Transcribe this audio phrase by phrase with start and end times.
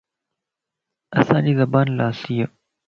[1.19, 2.43] اسان جي زبان لاسيَ